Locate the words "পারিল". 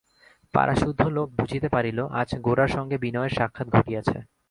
1.69-1.99